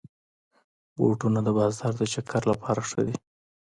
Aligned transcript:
بوټونه 0.95 1.39
د 1.43 1.49
بازار 1.57 1.91
د 1.97 2.01
چکر 2.13 2.41
لپاره 2.51 2.81
ښه 2.89 3.01
دي. 3.07 3.15